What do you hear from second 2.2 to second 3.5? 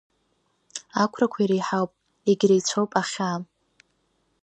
егьреицәоуп ахьаа.